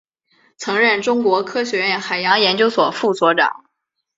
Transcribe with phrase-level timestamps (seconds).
[0.57, 3.65] 曾任中国科学院海洋研究所副所长。